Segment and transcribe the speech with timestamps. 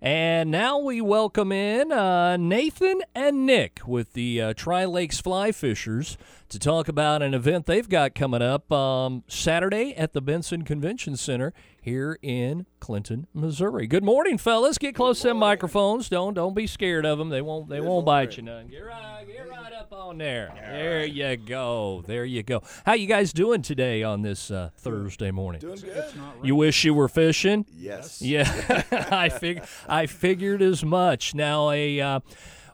[0.00, 5.50] And now we welcome in uh, Nathan and Nick with the uh, Tri Lakes Fly
[5.50, 6.16] Fishers
[6.48, 11.16] to talk about an event they've got coming up um, Saturday at the Benson Convention
[11.16, 13.86] Center here in Clinton, Missouri.
[13.86, 14.78] Good morning, fellas.
[14.78, 16.08] Get close to them microphones.
[16.08, 17.28] Don't don't be scared of them.
[17.28, 18.68] They won't they won't bite you none.
[18.68, 20.52] Get right get right up on there.
[20.54, 22.02] There you go.
[22.06, 22.62] There you go.
[22.86, 25.60] How you guys doing today on this uh, Thursday morning?
[25.60, 26.04] Doing good.
[26.42, 27.66] You wish you were fishing?
[27.76, 28.22] Yes.
[28.22, 31.34] Yeah, I fig- I figured as much.
[31.34, 32.20] Now a uh,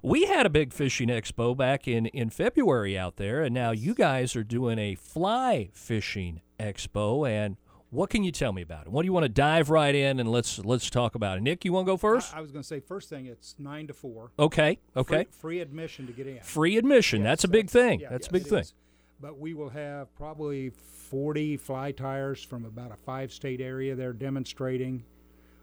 [0.05, 3.95] we had a big fishing expo back in in February out there, and now you
[3.95, 7.29] guys are doing a fly fishing expo.
[7.29, 7.57] And
[7.89, 8.93] what can you tell me about it?
[8.93, 11.41] What do you want to dive right in and let's let's talk about it?
[11.41, 12.35] Nick, you want to go first?
[12.35, 14.31] I, I was going to say first thing it's nine to four.
[14.39, 15.25] okay, okay.
[15.25, 16.41] Free, free admission to get in.
[16.41, 17.23] Free admission.
[17.23, 18.01] Yes, that's a big thing.
[18.01, 18.59] yeah, that's a big thing.
[18.59, 18.75] is.
[19.21, 24.13] But we will have probably 40 fly tiers from about a five state area there
[24.13, 25.05] demonstrating.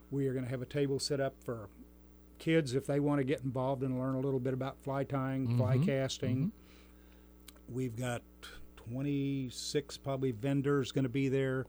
[0.09, 1.69] We are going to have a table set up for
[2.41, 5.55] kids if they want to get involved and learn a little bit about fly tying,
[5.57, 5.85] fly Mm-hmm.
[5.85, 6.51] casting.
[7.69, 8.21] We've got
[8.75, 11.65] 26 probably vendors going to be there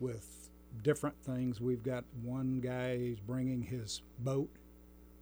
[0.00, 0.50] with
[0.82, 1.60] different things.
[1.60, 4.50] We've got one guy bringing his boat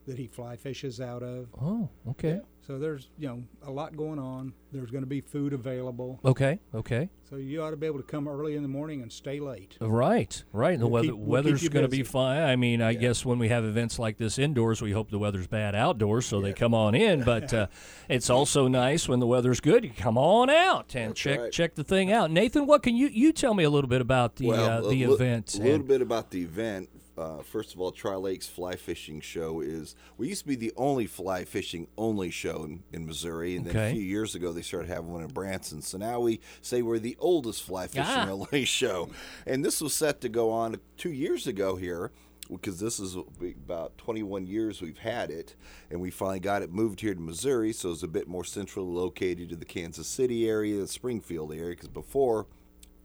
[0.07, 1.49] that he fly fishes out of.
[1.61, 2.41] Oh, okay.
[2.67, 4.53] So there's you know a lot going on.
[4.73, 7.09] There's going to be food available, Okay, okay.
[7.31, 9.77] so you ought to be able to come early in the morning and stay late.
[9.81, 10.77] Right, right.
[10.79, 12.43] The We'll weather keep- we'll weather's going to be fine.
[12.43, 15.47] I mean, I guess when we have events like this indoors, we hope the weather's
[15.47, 17.23] bad outdoors, so they come on in.
[17.23, 17.69] But uh,
[18.09, 19.85] it's also nice when the weather's good.
[19.85, 21.53] You come on out and check right.
[21.53, 22.33] check the thing out.
[22.33, 25.03] Nathan, what can you you tell me a little bit about the uh, the li-
[25.05, 25.55] event?
[25.55, 26.89] A little and- bit about the event.
[27.17, 29.95] Uh, first of all, Tri Lakes Fly Fishing Show is.
[30.19, 33.75] We used to be the only fly fishing only show in, in Missouri, and then
[33.77, 35.81] a few years ago they started having one in Branson.
[35.83, 38.29] So now we say we're the oldest fly fishing Ah.
[38.31, 39.09] only show,
[39.47, 42.13] and this was set to go on two years ago here.
[42.49, 45.57] Because this is about 21 years we've had it,
[45.91, 48.89] and we finally got it moved here to Missouri, so it's a bit more centrally
[48.89, 51.71] located to the Kansas City area, the Springfield area.
[51.71, 52.47] Because before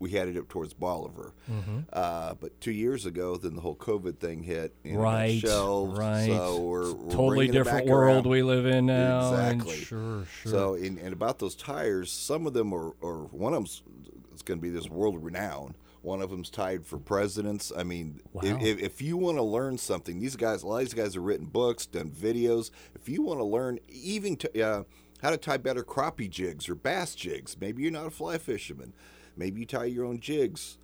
[0.01, 1.33] we had it up towards Bolivar.
[1.49, 1.79] Mm-hmm.
[1.93, 4.73] Uh, but two years ago, then the whole COVID thing hit.
[4.83, 6.25] And Right, shelved, right.
[6.25, 8.31] So we're, we're totally different world around.
[8.31, 9.33] we live in now.
[9.35, 9.85] and Exactly.
[9.85, 10.51] sure, sure.
[10.51, 13.83] So, and, and about those tiers, some of them are, or one of them's
[14.33, 15.75] it's going to be this world renowned.
[16.01, 17.71] One of them's tied for presidents.
[17.77, 18.41] I mean, Wow.
[18.43, 21.13] if, if, if you want to learn something, these guys, a lot of these guys
[21.13, 22.71] have written books, done videos.
[22.95, 24.83] If you want to learn even to, uh,
[25.21, 28.93] how to tie better crappie jigs or bass jigs, maybe you're not a fly fisherman.
[29.41, 30.77] Maybe you tie your own jigs.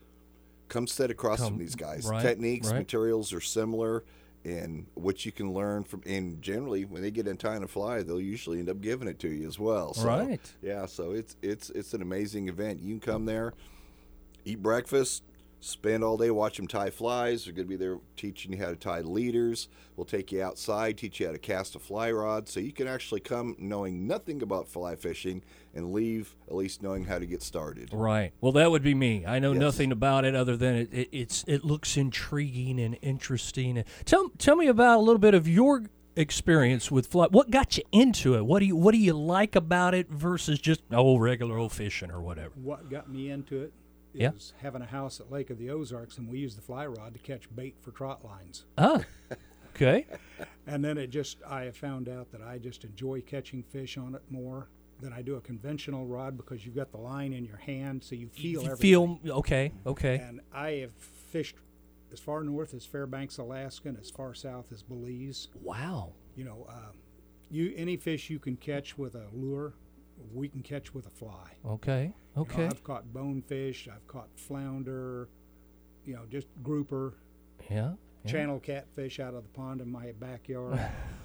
[0.67, 2.07] Come sit across Come- from these guys.
[2.07, 2.79] right, Techniques, right.
[2.79, 4.03] materials are similar,
[4.43, 6.01] and what you can learn from.
[6.07, 9.19] And generally, when they get in tying a fly, they'll usually end up giving it
[9.19, 9.93] to you as well.
[9.93, 10.41] So, Right.
[10.63, 10.87] Yeah.
[10.87, 12.81] So it's it's it's an amazing event.
[12.81, 13.53] You can come there,
[14.43, 15.21] eat breakfast,
[15.59, 17.45] spend all day watch them tie flies.
[17.45, 19.67] They're going to be there teaching you how to tie leaders.
[19.95, 22.87] We'll take you outside, teach you how to cast a fly rod, so you can
[22.87, 27.41] actually come knowing nothing about fly fishing and leave at least knowing how to get
[27.41, 27.89] started.
[27.91, 28.33] Right.
[28.39, 29.25] Well, that would be me.
[29.25, 29.61] I know Yes.
[29.61, 31.09] nothing about it other than it, it.
[31.11, 33.83] It's it looks intriguing and interesting.
[34.05, 35.85] Tell tell me about a little bit of your
[36.15, 37.27] experience with fly.
[37.29, 38.45] What got you into it?
[38.45, 42.11] What do you What do you like about it versus just oh regular old fishing
[42.11, 42.51] or whatever?
[42.55, 43.73] What got me into it
[44.21, 44.61] is Yeah.
[44.63, 47.19] having a house at Lake of the Ozarks, and we use the fly rod to
[47.19, 48.65] catch bait for trot lines.
[48.77, 49.03] Ah,
[49.75, 50.05] okay.
[50.69, 54.15] And then it just, I have found out that I just enjoy catching fish on
[54.15, 54.67] it more
[54.99, 58.15] than I do a conventional rod because you've got the line in your hand, so
[58.15, 59.19] you feel You everything.
[59.21, 59.71] feel okay.
[59.85, 60.17] Okay.
[60.17, 61.55] And I have fished
[62.11, 65.47] as far north as Fairbanks, Alaska, and as far south as Belize.
[65.61, 66.13] Wow.
[66.35, 66.91] You know, uh,
[67.49, 69.73] you any fish you can catch with a lure,
[70.33, 71.51] we can catch with a fly.
[71.65, 72.11] Okay.
[72.37, 72.65] You know, Okay.
[72.65, 75.27] I've caught bonefish, I've caught flounder,
[76.05, 77.15] you know, just grouper,
[77.69, 77.93] Yeah.
[78.23, 78.31] yeah.
[78.31, 80.79] channel catfish out of the pond in my backyard.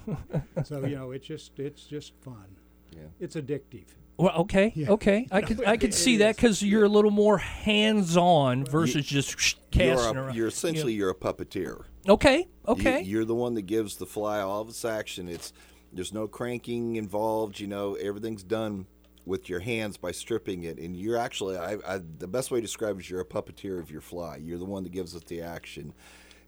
[0.63, 2.57] so you know, it's just it's just fun.
[2.91, 3.03] Yeah.
[3.19, 3.85] It's addictive.
[4.17, 4.91] Well, okay, Yeah.
[4.91, 5.27] okay.
[5.31, 9.31] I could I could see that because you're a little more hands on versus just
[9.73, 10.35] You're, casting a, around.
[10.35, 11.83] you're essentially you're a puppeteer.
[12.07, 12.47] okay.
[12.67, 13.01] Okay.
[13.03, 15.27] you're the one that gives the fly all of its action.
[15.27, 15.51] It's
[15.91, 17.59] there's no cranking involved.
[17.59, 18.87] You know everything's done
[19.25, 22.61] with your hands by stripping it, and you're actually I, I the best way to
[22.61, 24.37] describe it is you're a puppeteer of your fly.
[24.37, 25.93] You're the one that gives it the action.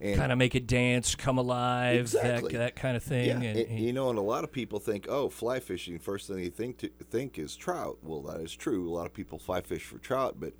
[0.01, 2.51] And kind of make it dance, come alive, Exactly.
[2.51, 3.27] that that kind of thing.
[3.27, 5.99] yeah, and, and, you know, and a lot of people think, oh, fly fishing.
[5.99, 7.99] First thing they think to, think is trout.
[8.03, 8.89] Well, that is true.
[8.89, 10.51] A lot of people fly fish for trout, but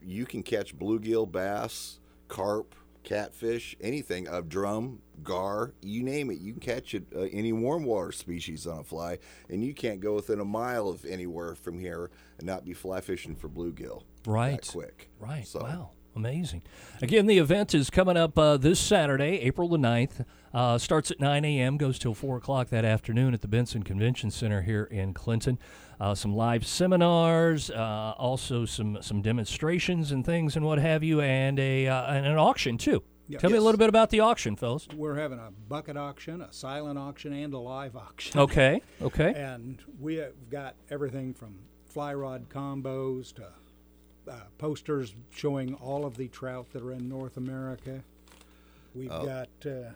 [0.00, 1.98] you can catch bluegill, bass,
[2.28, 6.38] carp, catfish, anything, a drum, gar, you name it.
[6.38, 9.18] You can catch it, uh, any warm water species on a fly,
[9.48, 13.00] and you can't go within a mile of anywhere from here and not be fly
[13.00, 14.02] fishing for bluegill.
[14.26, 14.66] Right.
[14.66, 15.10] Quick.
[15.20, 15.46] right.
[15.46, 15.90] So, wow.
[16.16, 16.62] Amazing.
[17.02, 20.24] Again, the event is coming up uh, this Saturday, April the 9th.
[20.52, 24.30] Uh, starts at 9 a.m., goes till 4 o'clock that afternoon at the Benson Convention
[24.30, 25.58] Center here in Clinton.
[25.98, 31.20] Uh, some live seminars, uh, also some, some demonstrations and things and what have you,
[31.20, 33.02] and, a, uh, and an auction, too.
[33.26, 33.38] Yeah.
[33.38, 34.86] Tell me a little bit about the auction, fellas.
[34.94, 38.38] We're having a bucket auction, a silent auction, and a live auction.
[38.38, 39.32] Okay, okay.
[39.34, 43.46] And we have got everything from fly rod combos to
[44.28, 48.02] uh, posters showing all of the trout that are in North America.
[48.94, 49.90] We've got, uh,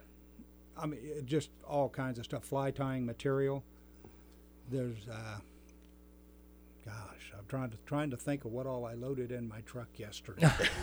[0.76, 2.44] I mean, just all kinds of stuff.
[2.44, 3.62] Fly tying material.
[4.70, 5.38] There's, uh,
[6.84, 9.88] gosh, I'm trying to trying to think of what all I loaded in my truck
[9.96, 10.50] yesterday.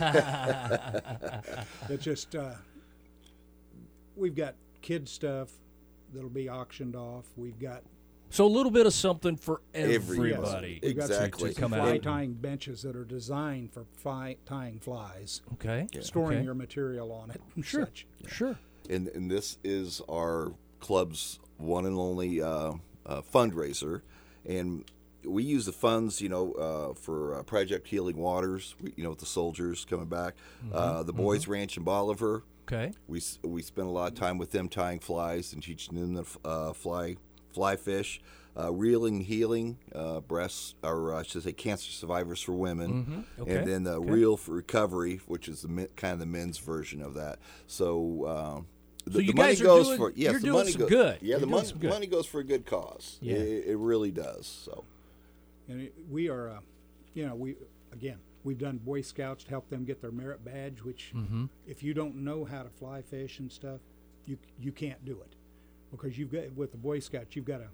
[1.88, 2.54] it's just, uh,
[4.16, 5.50] we've got kid stuff
[6.14, 7.26] that'll be auctioned off.
[7.36, 7.82] We've got
[8.30, 10.38] So a little bit of something for Every- Yes.
[10.38, 10.80] everybody.
[10.82, 11.54] We've got some- Exactly.
[11.54, 12.02] to come fly out.
[12.02, 15.86] tying benches that are designed for fly, tying flies, Okay.
[16.00, 16.44] storing okay.
[16.44, 17.86] your material on it and Sure.
[17.86, 18.06] such.
[18.26, 18.58] Sure.
[18.88, 22.74] and and this is our club's one and only uh,
[23.06, 24.02] uh, fundraiser,
[24.44, 24.84] and
[25.24, 28.76] we use the funds, you know, uh, for uh, Project Healing Waters.
[28.80, 30.34] We, you know, with the soldiers coming back,
[30.72, 32.44] uh, the Boys Ranch in Bolivar.
[32.68, 32.92] Okay.
[33.08, 36.14] We s- we spent a lot of time with them tying flies and teaching them
[36.14, 37.16] the uh, fly
[37.56, 38.20] fly fish,
[38.54, 43.56] uh, reeling, healing, uh, breasts, or uh, I should say, cancer survivors for women, Okay,
[43.56, 44.10] and then the okay.
[44.10, 47.38] reel for recovery, which is the men, kind of the men's version of that.
[47.66, 48.24] So.
[48.24, 48.60] Uh,
[49.06, 50.80] the, So you the money are goes doing- for yes, you're the doing money some
[50.80, 51.18] goes, good.
[51.22, 51.90] Yeah, You're the money, good.
[51.90, 53.18] money goes for a good cause.
[53.22, 53.36] Yeah.
[53.36, 54.46] It, it really does.
[54.48, 54.82] So
[55.68, 56.60] And it- we are, uh,
[57.14, 57.54] you know, we
[57.92, 60.82] again we've done Boy Scouts to help them get their merit badge.
[60.82, 61.44] Which, Mm-hmm.
[61.68, 63.78] if you don't know how to fly fish and stuff,
[64.26, 65.35] you you can't do it
[65.90, 67.68] because you've got with the Boy Scouts you've got to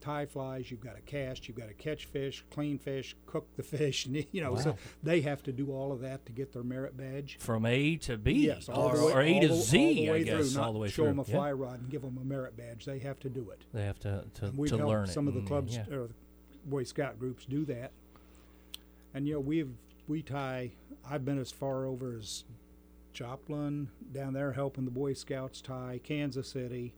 [0.00, 3.62] tie flies, you've got to cast, you've got to catch fish, clean fish, cook the
[3.76, 6.62] fish, and you know, so they have to do all of that to get their
[6.62, 7.38] merit badge.
[7.40, 8.46] From A to B.
[8.46, 10.94] Yes, or, way, or A to the, Z, I guess, through, all the way show
[11.04, 11.06] through.
[11.06, 11.34] them a Yeah.
[11.34, 12.84] fly rod and give them a merit badge.
[12.84, 13.64] They have to do it.
[13.72, 15.12] They have to to, we've to learn it.
[15.12, 15.94] some of the and, clubs yeah.
[15.94, 16.14] or the
[16.66, 17.90] Boy Scout groups do that.
[19.14, 19.70] And you know we've
[20.06, 20.72] we tie.
[21.08, 22.44] I've been as far over as
[23.12, 26.92] Joplin down there helping the Boy Scouts tie Kansas City,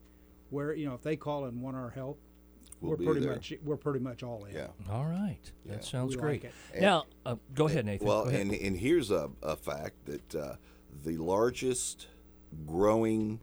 [0.51, 2.19] where you know if they call and want our help,
[2.81, 3.33] We'll we're pretty there.
[3.35, 4.55] much we're pretty much all in.
[4.55, 4.69] yeah.
[4.91, 5.39] All right.
[5.65, 5.73] Yeah.
[5.73, 6.45] That sounds We great.
[6.45, 8.07] like now, uh, go ahead, Nathan.
[8.07, 8.41] Well, ahead.
[8.41, 10.55] and and here's a, a fact that uh,
[11.05, 12.07] the largest
[12.67, 13.41] growing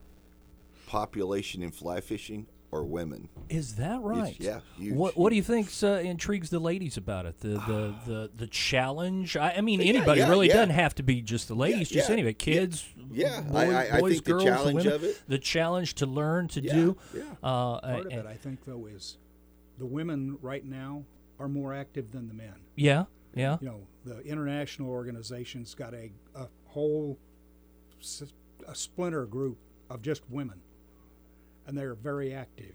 [0.86, 3.28] population in fly fishing are women.
[3.48, 4.36] Is that right?
[4.40, 7.38] yeah, huge, What What do you think uh, intrigues the ladies about it?
[7.40, 9.36] The the the, the challenge.
[9.36, 10.54] I, I mean, Yeah, anybody yeah, really yeah.
[10.54, 11.88] doesn't have to be just the ladies.
[11.88, 12.84] just yeah, anybody, kids.
[13.10, 15.94] Yeah, boys, I- I- I boys, think the girls, challenge women, of it- The challenge
[15.96, 16.96] to learn to Yeah, do.
[17.14, 17.22] yeah.
[17.42, 19.16] Uh, Part of and- it, I think, though, is
[19.78, 21.04] the women right now
[21.38, 22.54] are more active than the men.
[22.76, 23.04] yeah.
[23.34, 23.58] Yeah.
[23.60, 27.18] You know, the international organization's got a, a whole
[28.00, 28.32] s-
[28.66, 29.58] a splinter group
[29.90, 30.62] of just women,
[31.66, 32.74] and they're very active.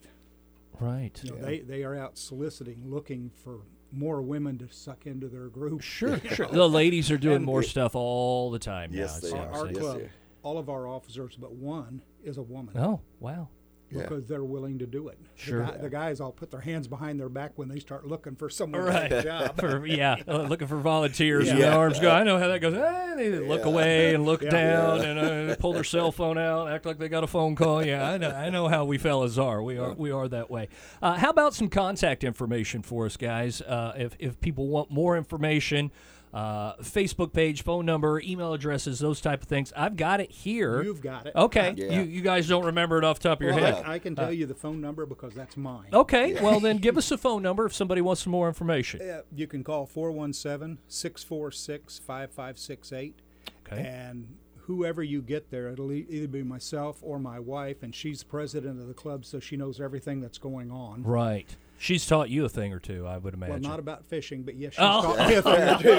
[0.80, 1.20] Right.
[1.24, 3.60] You know, they they are out soliciting, looking for
[3.92, 5.82] more women to suck into their group.
[5.82, 6.48] Sure, sure.
[6.48, 9.30] The ladies are doing And more it- stuff all the time Yes, now.
[9.30, 9.76] they Our, sounds our like.
[9.76, 10.02] Yes, club,
[10.44, 13.50] all of our officers but one is a woman Oh, wow.
[13.92, 14.04] Yeah.
[14.04, 15.20] because they're willing to do it.
[15.36, 15.66] Sure.
[15.66, 18.36] The, guy, the guys all put their hands behind their back when they start looking
[18.36, 19.10] for someone Right.
[19.10, 19.60] for a job.
[19.60, 21.50] For, yeah, uh, looking for volunteers.
[21.50, 21.76] And Yeah.
[21.76, 22.10] arms go.
[22.12, 22.74] I know how that goes.
[22.74, 23.68] Eh, they look Yeah.
[23.72, 24.50] away and look Yeah.
[24.50, 27.86] down and uh, pull their cell phone out, act like they got a phone call.
[27.86, 28.30] Yeah, I know.
[28.30, 29.62] I know how we fellas are.
[29.62, 29.94] We are.
[29.94, 30.70] We are that way.
[31.02, 33.62] Uh, how about some contact information for us, guys?
[33.62, 35.92] Uh, if if people want more information.
[36.34, 39.74] Uh, Facebook page, phone number, email addresses, those type of things.
[39.76, 40.82] I've got it here.
[40.82, 41.36] You've got it.
[41.36, 41.92] okay, Yeah.
[41.92, 43.84] you you guys don't remember it off the top of your Well, head.
[43.86, 45.88] I, I can tell you the phone number because that's mine.
[45.92, 49.02] Okay, well then give us a phone number if somebody wants some more information.
[49.02, 53.20] Uh, you can call 417 646 5568.
[53.68, 53.82] Okay.
[53.86, 58.80] And whoever you get there, it'll either be myself or my wife, and she's president
[58.80, 61.04] of the club, so she knows everything that's going on.
[61.04, 61.56] Right.
[61.82, 63.62] She's taught you a thing or two, I would imagine.
[63.64, 65.02] Well, not about fishing, but yes, she's Oh.
[65.16, 65.90] taught me a thing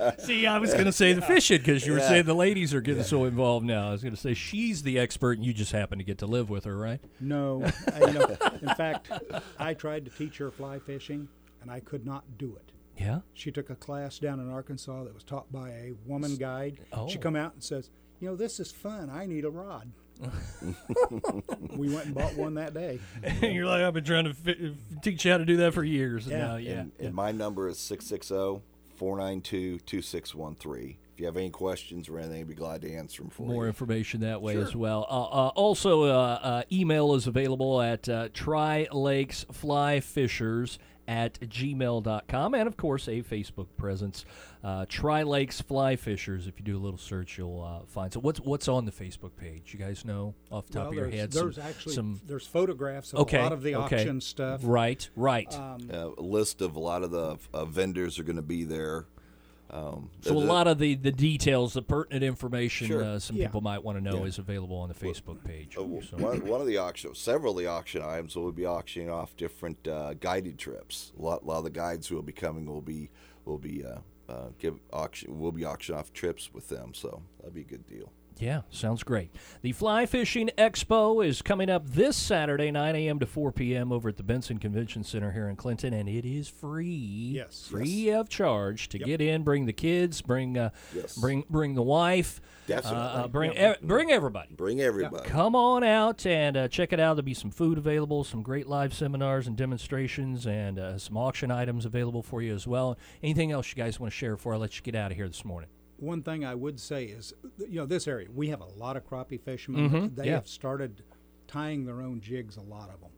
[0.00, 0.22] or two.
[0.24, 2.80] See, I was going to say the fishing because you were saying the ladies are
[2.80, 3.88] getting so involved now.
[3.88, 6.26] I was going to say she's the expert and you just happen to get to
[6.26, 6.98] live with her, right?
[7.20, 7.62] No,
[7.94, 9.10] I, you know, in fact,
[9.58, 11.28] I tried to teach her fly fishing,
[11.60, 12.72] and I could not do it.
[12.98, 13.20] Yeah.
[13.34, 16.78] She took a class down in Arkansas that was taught by a woman guide.
[16.90, 17.06] Oh.
[17.06, 19.10] She come out and says, "You know, this is fun.
[19.10, 19.90] I need a rod."
[21.76, 22.98] we went and bought one that day.
[23.42, 26.26] You're like, I've been trying to fi- teach you how to do that for years.
[26.26, 26.46] And Yeah.
[26.46, 26.72] now, yeah.
[26.80, 28.62] And, and my number is 660
[28.96, 30.96] 492 2613.
[31.14, 33.52] If you have any questions or anything, I'd be glad to answer them for you.
[33.52, 33.68] More you.
[33.68, 35.06] information that way as well.
[35.10, 36.08] Uh, uh, also, uh,
[36.42, 42.54] uh, email is available at uh, Tri Lakes Fly Fishers at gmail.com.
[42.54, 44.24] And, of course, a Facebook presence.
[44.62, 46.46] Uh, Tri Lakes Fly Fishers.
[46.46, 48.12] If you do a little search, you'll uh, find.
[48.12, 49.72] So, what's what's on the Facebook page?
[49.72, 51.32] You guys know off the top well, of your there's, head?
[51.32, 53.96] there's some, actually some there's photographs of Okay, a lot of the okay.
[53.96, 54.60] auction stuff.
[54.62, 55.52] Right, right.
[55.52, 58.64] Um, Uh, a list of a lot of the uh, vendors are going to be
[58.64, 59.06] there.
[59.72, 63.02] Um, So a the- lot of the, the details, the pertinent information, Sure.
[63.02, 63.46] uh, some Yeah.
[63.46, 64.24] people might want to know Yeah.
[64.28, 65.76] is available on the Facebook page.
[65.78, 68.66] Uh, w- So- one, one of the auction, several of the auction items will be
[68.66, 71.12] auctioning off different uh, guided trips.
[71.18, 73.08] A lot, lot of the guides who will be coming will be
[73.44, 73.98] will be uh,
[74.28, 76.92] uh, give auction will be auction off trips with them.
[76.94, 78.12] So that'd be a good deal.
[78.38, 79.30] Yeah, sounds great.
[79.62, 83.18] The Fly Fishing Expo is coming up this Saturday, 9 a.m.
[83.20, 83.92] to 4 p.m.
[83.92, 87.32] over at the Benson Convention Center here in Clinton, and it is free.
[87.34, 87.68] Yes.
[87.70, 89.42] free of charge to get in.
[89.44, 90.22] Bring the kids.
[90.22, 91.16] Bring uh, Yes.
[91.16, 92.40] bring bring the wife.
[92.66, 92.98] Definitely.
[92.98, 94.54] Uh, uh, bring e- bring everybody.
[94.54, 95.28] Bring everybody.
[95.28, 97.14] Come on out and uh, check it out.
[97.14, 101.50] There'll be some food available, some great live seminars and demonstrations, and uh, some auction
[101.50, 102.98] items available for you as well.
[103.22, 105.28] Anything else you guys want to share before I let you get out of here
[105.28, 105.68] this morning?
[106.02, 109.06] One thing I would say is, you know, this area we have a lot of
[109.08, 109.88] crappie fishermen.
[109.88, 110.32] Mhm, They yeah.
[110.34, 111.02] have started
[111.46, 112.56] tying their own jigs.
[112.56, 113.12] A lot of them.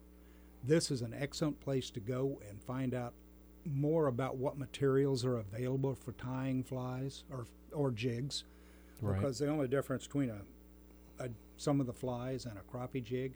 [0.63, 3.15] This is an excellent place to go and find out
[3.65, 8.45] more about what materials are available for tying flies or or jigs.
[9.01, 9.17] Right.
[9.19, 10.43] Because the only difference between a,
[11.25, 13.33] a some of the flies and a crappie jig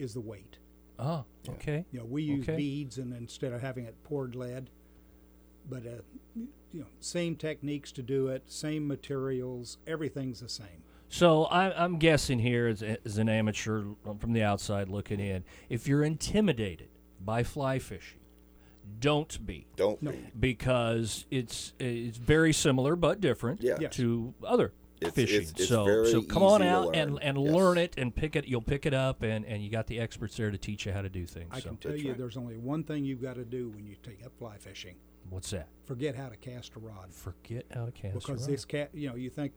[0.00, 0.58] is the weight.
[0.98, 1.84] Oh, okay.
[1.92, 2.56] You know, we use Okay.
[2.56, 4.70] beads and instead of having it poured lead,
[5.70, 6.40] but uh,
[6.72, 10.82] you know, same techniques to do it, same materials, everything's the same.
[11.08, 13.84] So I, I'm guessing here as, as an amateur
[14.18, 16.88] from the outside looking in, if you're intimidated
[17.20, 18.20] by fly fishing,
[18.98, 20.10] don't be Don't No.
[20.12, 20.18] be.
[20.38, 23.76] because it's it's very similar but different Yeah.
[23.80, 23.88] Yeah.
[23.90, 25.36] to other It's- fishing.
[25.42, 27.22] it's- it's so very so come on easy to out and, learn.
[27.22, 27.54] and Yes.
[27.54, 28.48] learn it and pick it.
[28.48, 31.02] You'll pick it up and, and you got the experts there to teach you how
[31.02, 31.50] to do things.
[31.52, 32.18] I so can tell That's you right.
[32.18, 34.96] there's only one thing you've got to do when you take up fly fishing.
[35.30, 35.68] What's that?
[35.84, 37.12] Forget how to cast a rod.
[37.12, 38.14] Forget how to cast.
[38.14, 38.36] because a rod.
[38.36, 39.52] Because this cat, you know, you think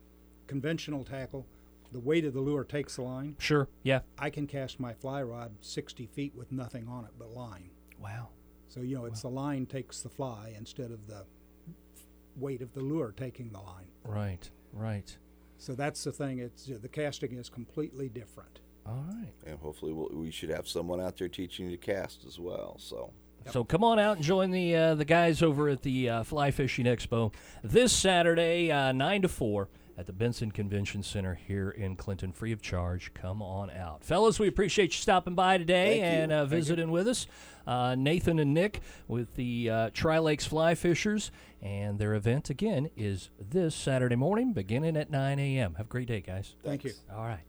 [0.46, 1.46] conventional tackle,
[1.92, 3.36] the weight of the lure takes the line.
[3.38, 3.68] Sure.
[3.82, 4.00] Yeah.
[4.18, 7.70] I can cast my fly rod 60 feet with nothing on it but line.
[7.98, 8.28] Wow.
[8.68, 11.24] So, you know, it's the line takes the fly instead of the
[12.36, 13.86] weight of the lure taking the line.
[14.04, 14.50] Right.
[14.72, 15.16] Right.
[15.58, 16.40] So that's the thing.
[16.40, 18.60] It's the casting is completely different.
[18.84, 19.32] All right.
[19.46, 22.76] And hopefully we'll, we should have someone out there teaching you to cast as well.
[22.78, 23.12] So
[23.52, 26.50] So come on out and join the uh, the guys over at the uh, Fly
[26.50, 31.96] Fishing Expo this Saturday, uh, nine to four, at the Benson Convention Center here in
[31.96, 33.12] Clinton, free of charge.
[33.14, 34.38] Come on out, fellas.
[34.38, 37.26] We appreciate you stopping by today Thank and uh, visiting with us.
[37.66, 42.90] Uh, Nathan and Nick with the uh, Tri Lakes Fly Fishers, and their event again
[42.96, 45.74] is this Saturday morning, beginning at 9 a.m.
[45.74, 46.54] Have a great day, guys.
[46.62, 46.92] Thank you.
[47.12, 47.40] All right.